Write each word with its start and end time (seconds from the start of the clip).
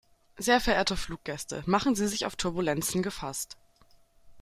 Sehr 0.39 0.59
verehrte 0.59 0.97
Fluggäste, 0.97 1.61
machen 1.67 1.93
Sie 1.93 2.07
sich 2.07 2.25
auf 2.25 2.35
Turbulenzen 2.35 3.03
gefasst. 3.03 3.55